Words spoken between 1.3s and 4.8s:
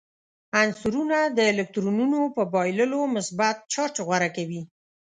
د الکترونونو په بایللو مثبت چارج غوره کوي.